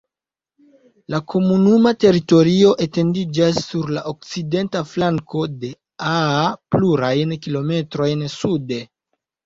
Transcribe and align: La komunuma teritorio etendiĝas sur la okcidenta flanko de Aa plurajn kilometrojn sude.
La 1.13 1.19
komunuma 1.33 1.91
teritorio 2.05 2.71
etendiĝas 2.87 3.61
sur 3.67 3.93
la 3.99 4.05
okcidenta 4.15 4.85
flanko 4.95 5.47
de 5.63 5.73
Aa 6.17 6.45
plurajn 6.75 7.41
kilometrojn 7.47 8.31
sude. 8.43 8.87